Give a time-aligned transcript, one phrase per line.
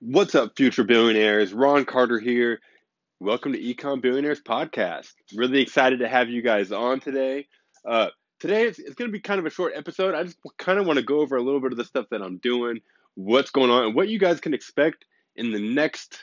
[0.00, 1.54] What's up, future billionaires?
[1.54, 2.60] Ron Carter here.
[3.18, 5.14] Welcome to Ecom Billionaires Podcast.
[5.34, 7.48] Really excited to have you guys on today.
[7.82, 10.14] Uh, today it's, it's going to be kind of a short episode.
[10.14, 12.20] I just kind of want to go over a little bit of the stuff that
[12.20, 12.80] I'm doing,
[13.14, 16.18] what's going on, and what you guys can expect in the next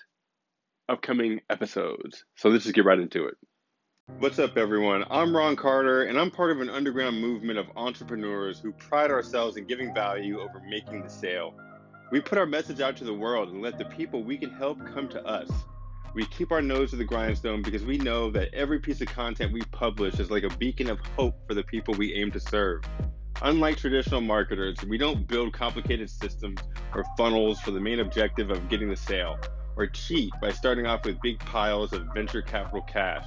[0.88, 2.26] upcoming episodes.
[2.36, 3.38] So let's just get right into it.
[4.20, 5.04] What's up, everyone?
[5.10, 9.58] I'm Ron Carter, and I'm part of an underground movement of entrepreneurs who pride ourselves
[9.58, 11.55] in giving value over making the sale.
[12.14, 14.77] We put our message out to the world and let the people we can help
[14.93, 15.50] come to us.
[16.14, 19.51] We keep our nose to the grindstone because we know that every piece of content
[19.51, 22.83] we publish is like a beacon of hope for the people we aim to serve.
[23.41, 26.60] Unlike traditional marketers, we don't build complicated systems
[26.93, 29.39] or funnels for the main objective of getting the sale,
[29.75, 33.25] or cheat by starting off with big piles of venture capital cash.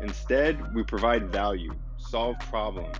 [0.00, 2.96] Instead, we provide value, solve problems,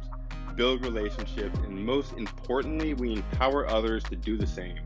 [0.57, 4.79] build relationships, and most importantly, we empower others to do the same.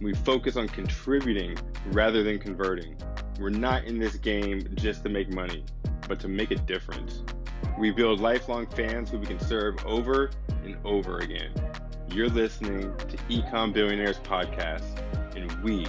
[0.00, 2.96] We focus on contributing rather than converting.
[3.40, 5.64] We're not in this game just to make money,
[6.06, 7.24] but to make a difference.
[7.78, 10.30] We build lifelong fans who we can serve over
[10.64, 11.52] and over again.
[12.10, 14.84] You're listening to Ecom Billionaires Podcast,
[15.36, 15.86] and we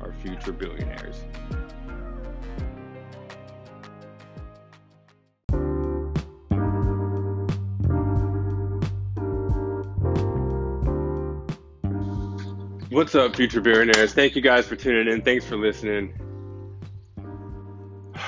[0.00, 1.24] are future billionaires.
[12.90, 14.14] What's up, future billionaires?
[14.14, 15.22] Thank you guys for tuning in.
[15.22, 16.12] Thanks for listening.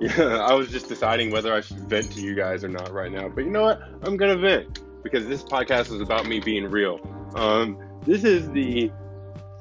[0.00, 3.12] Yeah, I was just deciding whether I should vent to you guys or not right
[3.12, 3.28] now.
[3.28, 3.82] But you know what?
[4.02, 6.98] I'm gonna vent because this podcast is about me being real.
[7.34, 8.90] Um, this is the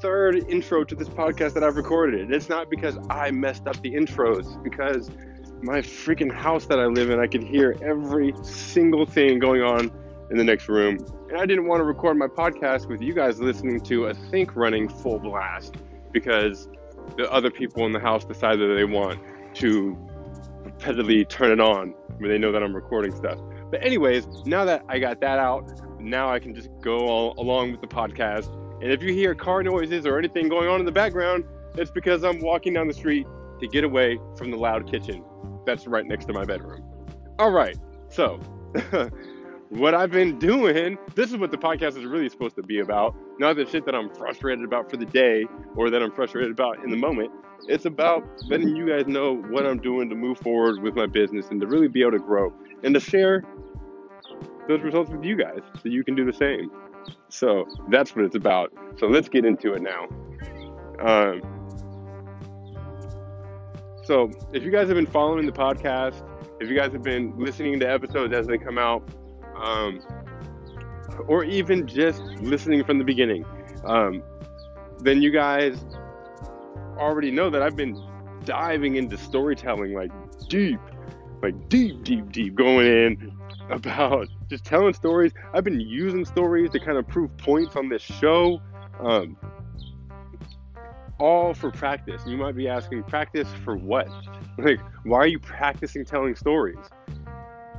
[0.01, 2.31] third intro to this podcast that I've recorded.
[2.31, 5.11] It's not because I messed up the intros, because
[5.61, 9.91] my freaking house that I live in, I could hear every single thing going on
[10.29, 10.97] in the next room.
[11.29, 14.55] And I didn't want to record my podcast with you guys listening to a sink
[14.55, 15.75] running full blast
[16.11, 16.67] because
[17.17, 19.19] the other people in the house decided that they want
[19.55, 19.97] to
[20.63, 23.39] repeatedly turn it on when they know that I'm recording stuff.
[23.71, 25.69] But anyways, now that I got that out,
[25.99, 28.53] now I can just go all along with the podcast.
[28.81, 31.43] And if you hear car noises or anything going on in the background,
[31.75, 33.27] it's because I'm walking down the street
[33.59, 35.23] to get away from the loud kitchen
[35.69, 36.83] that's right next to my bedroom.
[37.37, 37.77] All right,
[38.09, 38.39] so
[39.69, 43.15] what I've been doing, this is what the podcast is really supposed to be about.
[43.37, 46.83] Not the shit that I'm frustrated about for the day or that I'm frustrated about
[46.83, 47.31] in the moment.
[47.67, 51.49] It's about letting you guys know what I'm doing to move forward with my business
[51.51, 52.51] and to really be able to grow
[52.83, 53.43] and to share
[54.67, 56.71] those results with you guys so you can do the same.
[57.29, 58.73] So that's what it's about.
[58.97, 60.07] So let's get into it now.
[60.99, 61.41] Um,
[64.03, 66.23] so if you guys have been following the podcast,
[66.59, 69.07] if you guys have been listening to episodes as they come out,
[69.61, 70.01] um,
[71.27, 73.45] or even just listening from the beginning,
[73.85, 74.23] um,
[74.99, 75.85] then you guys
[76.97, 78.01] already know that I've been
[78.45, 80.11] diving into storytelling like
[80.49, 80.79] deep,
[81.41, 83.31] like deep, deep, deep, going in
[83.69, 85.31] about just telling stories.
[85.53, 88.61] I've been using stories to kind of prove points on this show.
[88.99, 89.37] Um,
[91.19, 92.21] all for practice.
[92.25, 94.07] You might be asking, practice for what?
[94.57, 96.75] Like, why are you practicing telling stories?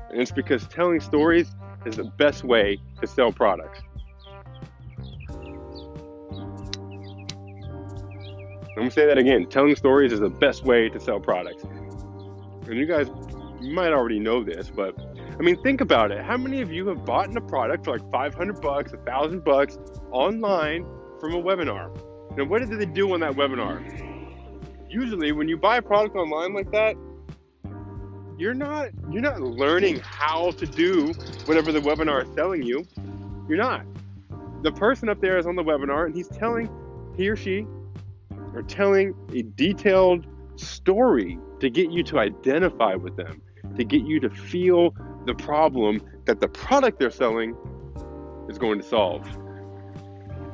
[0.09, 1.55] And it's because telling stories
[1.87, 3.81] is the best way to sell products.
[8.71, 9.47] I'm gonna say that again.
[9.47, 11.65] Telling stories is the best way to sell products.
[11.65, 13.09] And you guys
[13.61, 14.99] might already know this, but
[15.39, 16.23] I mean, think about it.
[16.23, 19.79] How many of you have bought a product for like 500 bucks, a thousand bucks
[20.13, 20.87] online
[21.19, 21.91] from a webinar?
[22.39, 23.83] And what did they do on that webinar?
[24.89, 26.95] Usually, when you buy a product online like that,
[28.41, 31.13] you're not you're not learning how to do
[31.45, 32.87] whatever the webinar is telling you.
[33.49, 33.85] You're not.
[34.63, 36.71] The person up there is on the webinar and he's telling
[37.17, 37.67] he or she
[38.55, 43.43] are telling a detailed story to get you to identify with them,
[43.77, 44.95] to get you to feel
[45.27, 47.55] the problem that the product they're selling
[48.49, 49.27] is going to solve.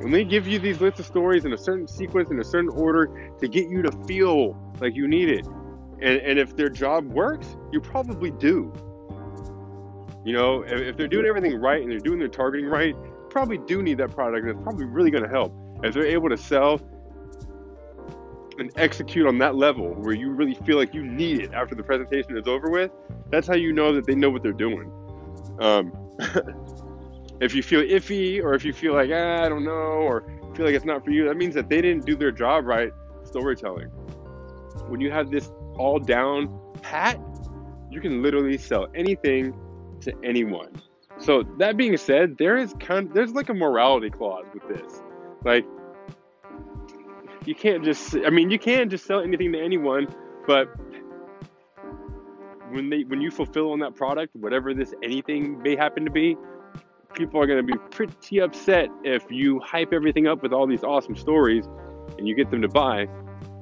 [0.01, 2.71] When they give you these lists of stories in a certain sequence, in a certain
[2.71, 5.47] order, to get you to feel like you need it.
[6.01, 8.73] And, and if their job works, you probably do.
[10.25, 12.95] You know, if, if they're doing everything right and they're doing their targeting right,
[13.31, 15.55] probably do need that product and it's probably really going to help.
[15.83, 16.81] If they're able to sell
[18.59, 21.83] and execute on that level where you really feel like you need it after the
[21.83, 22.91] presentation is over with,
[23.31, 24.91] that's how you know that they know what they're doing.
[25.61, 25.93] Um,
[27.41, 30.25] if you feel iffy or if you feel like, ah, I don't know, or
[30.57, 32.91] feel like it's not for you, that means that they didn't do their job right
[33.25, 33.89] storytelling.
[34.89, 36.49] When you have this all down
[36.83, 37.21] pat,
[37.91, 39.55] you can literally sell anything
[40.01, 40.71] to anyone.
[41.19, 45.03] So that being said, there is kind of, there's like a morality clause with this.
[45.45, 45.65] Like
[47.47, 48.17] you can't just.
[48.27, 50.09] I mean, you can just sell anything to anyone,
[50.47, 50.69] but
[52.71, 56.37] when they when you fulfill on that product, whatever this anything may happen to be,
[57.15, 60.83] people are going to be pretty upset if you hype everything up with all these
[60.83, 61.67] awesome stories
[62.19, 63.07] and you get them to buy,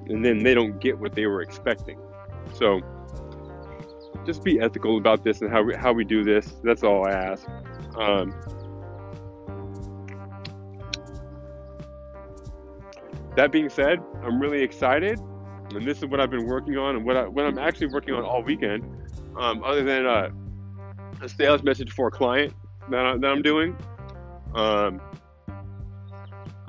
[0.08, 1.98] and then they don't get what they were expecting.
[2.54, 2.80] So
[4.24, 6.54] just be ethical about this and how we, how we do this.
[6.62, 7.46] That's all I ask.
[7.98, 8.34] Um,
[13.36, 15.18] that being said, I'm really excited,
[15.74, 18.14] and this is what I've been working on, and what I, what I'm actually working
[18.14, 18.84] on all weekend.
[19.36, 20.30] Um, other than uh,
[21.20, 22.54] a sales message for a client
[22.90, 23.76] that, I, that I'm doing,
[24.54, 25.00] um,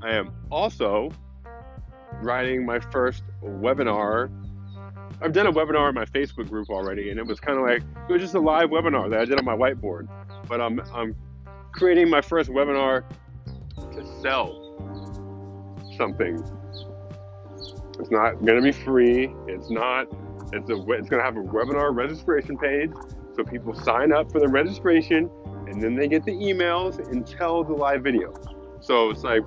[0.02, 1.12] I am also
[2.22, 4.30] writing my first webinar
[5.22, 7.82] I've done a webinar in my Facebook group already, and it was kind of like
[8.10, 10.08] it was just a live webinar that I did on my whiteboard.
[10.48, 11.16] But I'm I'm
[11.72, 13.04] creating my first webinar
[13.76, 14.62] to sell
[15.98, 16.44] something.
[18.00, 19.34] It's not going to be free.
[19.48, 20.08] It's not.
[20.52, 20.76] It's a.
[20.92, 22.92] It's going to have a webinar registration page,
[23.36, 25.30] so people sign up for the registration,
[25.68, 28.34] and then they get the emails until the live video.
[28.82, 29.44] So it's like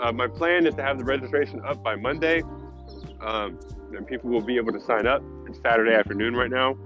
[0.00, 2.42] uh, my plan is to have the registration up by Monday.
[3.20, 3.58] Um,
[3.96, 5.22] and people will be able to sign up.
[5.46, 6.76] It's Saturday afternoon right now.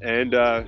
[0.00, 0.64] And uh,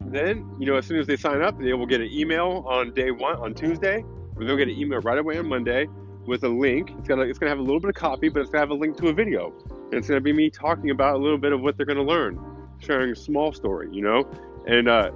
[0.00, 2.92] then, you know, as soon as they sign up, they will get an email on
[2.94, 4.04] day one, on Tuesday,
[4.36, 5.86] or they'll get an email right away on Monday
[6.26, 6.90] with a link.
[6.98, 8.74] It's gonna, it's gonna have a little bit of copy, but it's gonna have a
[8.74, 9.52] link to a video.
[9.68, 12.38] And it's gonna be me talking about a little bit of what they're gonna learn,
[12.78, 14.28] sharing a small story, you know,
[14.66, 15.10] and uh,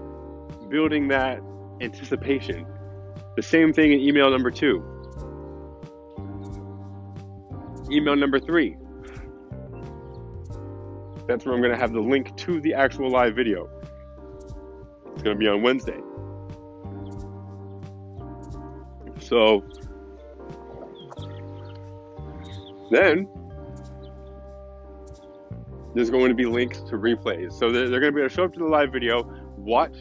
[0.68, 1.40] building that
[1.80, 2.66] anticipation.
[3.36, 4.82] The same thing in email number two
[7.90, 8.76] email number three.
[11.26, 13.68] That's where I'm going to have the link to the actual live video.
[15.12, 16.00] It's going to be on Wednesday.
[19.20, 19.64] So
[22.90, 23.28] then
[25.94, 27.52] there's going to be links to replays.
[27.52, 29.24] So they're, they're going to be able to show up to the live video,
[29.56, 29.96] watch,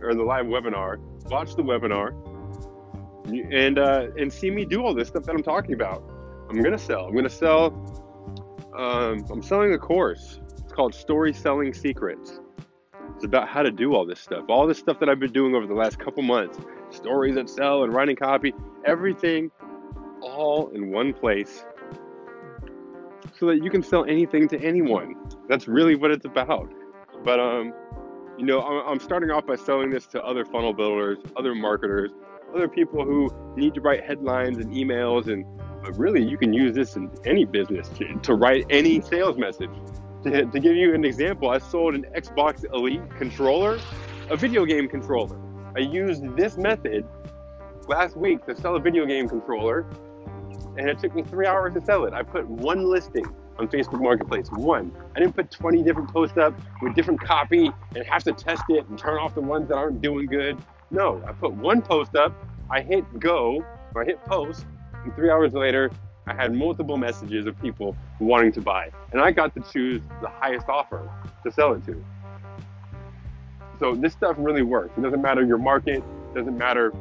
[0.00, 2.10] or the live webinar, watch the webinar,
[3.26, 6.02] and uh, and see me do all this stuff that I'm talking about.
[6.48, 7.06] I'm gonna sell.
[7.06, 7.66] I'm gonna sell.
[8.76, 10.40] Um, I'm selling a course.
[10.58, 12.40] It's called Story Selling Secrets.
[13.14, 14.44] It's about how to do all this stuff.
[14.48, 16.58] All this stuff that I've been doing over the last couple months.
[16.90, 18.52] Stories that sell and writing copy.
[18.84, 19.50] Everything
[20.22, 21.64] all in one place
[23.38, 25.14] so that you can sell anything to anyone.
[25.48, 26.72] That's really what it's about.
[27.24, 27.72] But um,
[28.38, 32.12] you know, I'm starting off by selling this to other funnel builders, other marketers,
[32.54, 35.44] other people who need to write headlines and emails and
[35.86, 39.70] but really, you can use this in any business to, to write any sales message.
[40.24, 43.78] To, to give you an example, I sold an Xbox Elite controller,
[44.28, 45.38] a video game controller.
[45.76, 47.06] I used this method
[47.86, 49.86] last week to sell a video game controller,
[50.76, 52.12] and it took me three hours to sell it.
[52.12, 53.26] I put one listing
[53.56, 54.90] on Facebook Marketplace, one.
[55.14, 56.52] I didn't put 20 different posts up
[56.82, 60.02] with different copy and have to test it and turn off the ones that aren't
[60.02, 60.58] doing good.
[60.90, 62.32] No, I put one post up,
[62.70, 64.66] I hit go, or I hit post,
[65.04, 65.90] and three hours later,
[66.26, 68.90] I had multiple messages of people wanting to buy.
[69.12, 71.08] And I got to choose the highest offer
[71.44, 72.04] to sell it to.
[73.78, 74.96] So this stuff really works.
[74.96, 76.92] It doesn't matter your market, it doesn't matter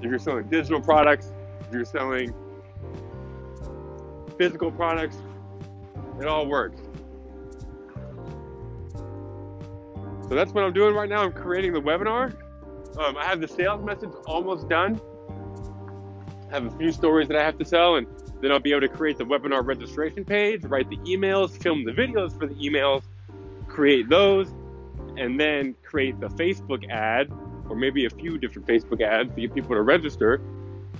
[0.00, 1.32] if you're selling digital products,
[1.66, 2.34] if you're selling
[4.36, 5.16] physical products,
[6.20, 6.80] it all works.
[10.28, 11.22] So that's what I'm doing right now.
[11.22, 12.34] I'm creating the webinar.
[12.98, 15.00] Um, I have the sales message almost done
[16.52, 18.06] I have a few stories that I have to tell, and
[18.42, 21.92] then I'll be able to create the webinar registration page, write the emails, film the
[21.92, 23.04] videos for the emails,
[23.68, 24.52] create those,
[25.16, 27.32] and then create the Facebook ad,
[27.70, 30.42] or maybe a few different Facebook ads to get people to register,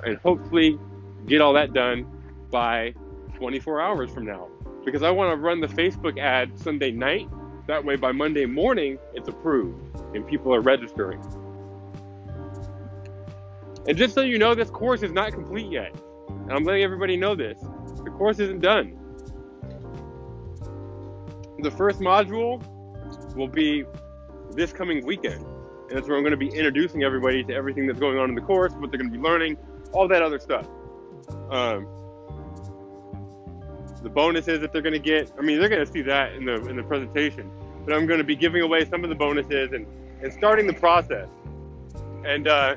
[0.06, 0.78] and hopefully
[1.26, 2.06] get all that done
[2.50, 2.94] by
[3.36, 4.48] 24 hours from now.
[4.86, 7.28] Because I want to run the Facebook ad Sunday night.
[7.66, 9.78] That way, by Monday morning, it's approved
[10.14, 11.20] and people are registering.
[13.86, 15.94] And just so you know, this course is not complete yet.
[16.28, 17.60] And I'm letting everybody know this.
[18.04, 18.98] The course isn't done.
[21.58, 22.64] The first module
[23.36, 23.84] will be
[24.52, 25.44] this coming weekend.
[25.88, 28.34] And that's where I'm going to be introducing everybody to everything that's going on in
[28.34, 29.56] the course, what they're going to be learning,
[29.92, 30.66] all that other stuff.
[31.50, 31.86] Um,
[34.02, 36.44] the bonuses that they're going to get, I mean, they're going to see that in
[36.44, 37.50] the in the presentation.
[37.84, 39.86] But I'm going to be giving away some of the bonuses and,
[40.22, 41.28] and starting the process.
[42.24, 42.76] And uh,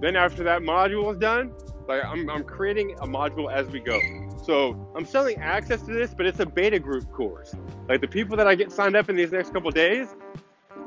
[0.00, 1.52] then after that module is done,
[1.88, 4.00] like I'm, I'm creating a module as we go.
[4.42, 7.54] So I'm selling access to this, but it's a beta group course.
[7.88, 10.14] Like the people that I get signed up in these next couple days,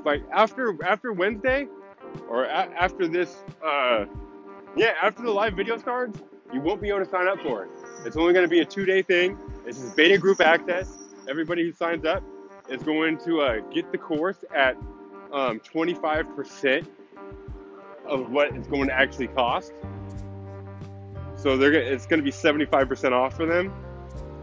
[0.06, 1.68] like after after Wednesday,
[2.30, 4.06] or a- after this uh,
[4.76, 6.20] yeah, after the live video starts,
[6.54, 7.70] you won't be able to sign up for it.
[8.06, 9.38] It's only going to be a two day thing.
[9.66, 10.98] This is beta group access.
[11.28, 12.24] Everybody who signs up
[12.70, 14.76] is going to uh, get the course at
[15.34, 16.88] um, 25%
[18.10, 19.74] of what it's going to actually cost.
[21.36, 23.74] So they're it's going to be 75% off for them.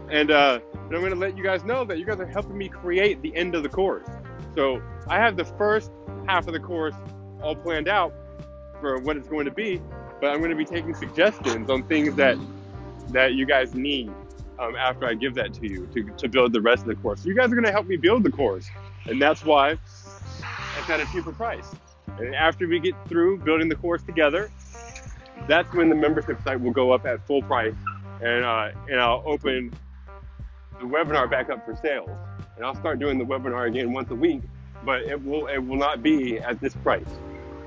[0.09, 2.57] And, uh, and I'm going to let you guys know that you guys are helping
[2.57, 4.07] me create the end of the course.
[4.55, 5.91] So I have the first
[6.25, 6.95] half of the course
[7.41, 8.13] all planned out
[8.79, 9.81] for what it's going to be,
[10.19, 12.37] but I'm going to be taking suggestions on things that
[13.11, 14.11] that you guys need
[14.59, 17.21] um, after I give that to you to, to build the rest of the course.
[17.21, 18.69] So you guys are going to help me build the course,
[19.05, 21.73] and that's why it's at a cheaper price.
[22.19, 24.49] And after we get through building the course together,
[25.47, 27.75] that's when the membership site will go up at full price,
[28.21, 29.73] and uh, and I'll open
[30.79, 32.09] the webinar back up for sales,
[32.55, 34.41] and I'll start doing the webinar again once a week.
[34.83, 37.07] But it will it will not be at this price.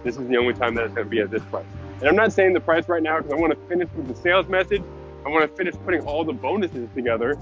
[0.04, 1.66] This is the only time that it's going to be at this price.
[2.00, 4.14] And I'm not saying the price right now because I want to finish with the
[4.14, 4.82] sales message.
[5.26, 7.38] I want to finish putting all the bonuses together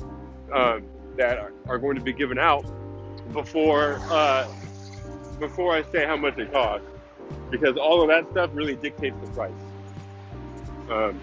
[0.52, 0.80] uh,
[1.16, 2.64] that are, are, going to be given out
[3.32, 4.48] before uh,
[5.38, 6.86] before I say how much it costs,
[7.50, 9.52] because all of that stuff really dictates the price.
[10.90, 11.20] Um,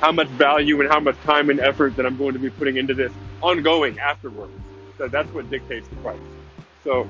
[0.00, 2.76] how much value and how much time and effort that I'm going to be putting
[2.76, 4.52] into this ongoing afterwards.
[4.98, 6.20] So that's what dictates the price.
[6.84, 7.06] So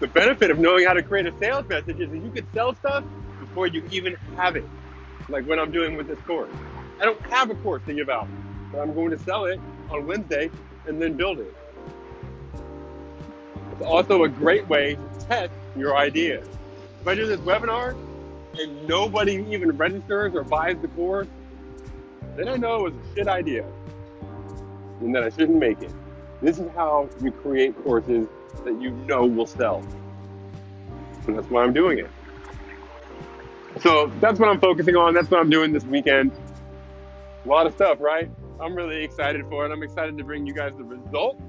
[0.00, 2.74] the benefit of knowing how to create a sales message is that you can sell
[2.74, 3.04] stuff
[3.40, 4.64] before you even have it.
[5.28, 6.50] Like what I'm doing with this course.
[7.00, 8.28] I don't have a course to give out,
[8.72, 10.50] but I'm going to sell it on Wednesday
[10.86, 11.54] and then build it.
[13.78, 16.48] It's also a great way to test your ideas.
[17.00, 17.96] If I do this webinar
[18.58, 21.28] and nobody even registers or buys the course,
[22.34, 23.64] then I know it was a shit idea
[25.00, 25.92] and that I shouldn't make it.
[26.42, 28.26] This is how you create courses
[28.64, 29.86] that you know will sell.
[31.28, 32.10] And that's why I'm doing it.
[33.80, 35.14] So that's what I'm focusing on.
[35.14, 36.32] That's what I'm doing this weekend.
[37.44, 38.28] A lot of stuff, right?
[38.60, 39.70] I'm really excited for it.
[39.70, 41.40] I'm excited to bring you guys the result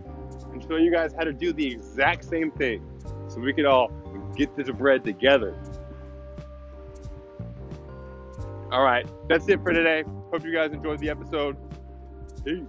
[0.46, 2.84] and show you guys how to do the exact same thing
[3.28, 3.92] so we can all
[4.36, 5.58] get this bread together.
[8.72, 10.04] All right, that's it for today.
[10.32, 11.58] Hope you guys enjoyed the episode.
[12.46, 12.66] Peace.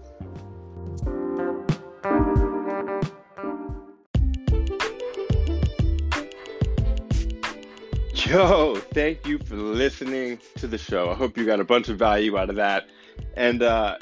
[8.31, 11.11] Yo, thank you for listening to the show.
[11.11, 12.89] I hope you got a bunch of value out of that.
[13.37, 13.99] And uh,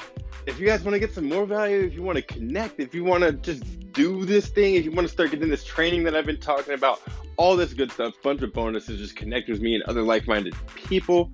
[0.49, 2.95] if you guys want to get some more value, if you want to connect, if
[2.95, 3.63] you want to just
[3.93, 6.73] do this thing, if you want to start getting this training that I've been talking
[6.73, 7.01] about,
[7.37, 10.55] all this good stuff, bunch of bonuses, just connect with me and other like minded
[10.75, 11.31] people.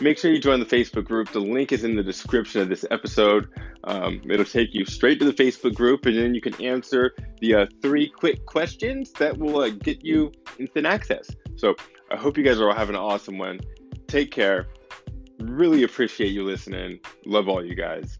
[0.00, 1.32] Make sure you join the Facebook group.
[1.32, 3.48] The link is in the description of this episode.
[3.84, 7.54] Um, it'll take you straight to the Facebook group, and then you can answer the
[7.54, 11.30] uh, three quick questions that will uh, get you instant access.
[11.56, 11.74] So
[12.10, 13.60] I hope you guys are all having an awesome one.
[14.06, 14.68] Take care.
[15.38, 17.00] Really appreciate you listening.
[17.26, 18.19] Love all you guys.